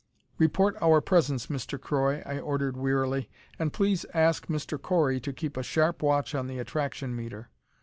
[0.39, 1.79] "Report our presence, Mr.
[1.79, 3.29] Croy," I ordered wearily.
[3.59, 4.81] "And please ask Mr.
[4.81, 7.51] Correy to keep a sharp watch on the attraction meter."